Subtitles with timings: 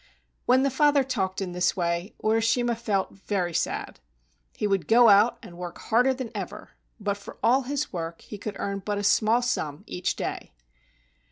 [0.47, 3.99] When the father talked in this way, Urishima felt very sad.
[4.57, 8.39] He would go out and work harder than ever, but for all his work he
[8.39, 10.53] could earn but a small sum each day.